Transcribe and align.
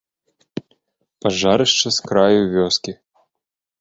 Пажарышча 1.25 1.89
з 1.99 2.07
краю 2.07 2.41
вёскі. 2.55 2.91